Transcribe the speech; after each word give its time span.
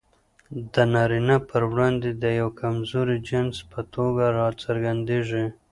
د 0.73 0.75
نارينه 0.93 1.35
پر 1.49 1.61
وړاندې 1.71 2.09
د 2.23 2.25
يوه 2.39 2.53
کمزوري 2.61 3.17
جنس 3.29 3.55
په 3.71 3.79
توګه 3.95 4.23
راڅرګندېږي. 4.39 5.45